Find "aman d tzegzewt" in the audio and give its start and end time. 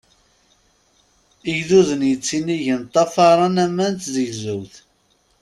3.65-4.75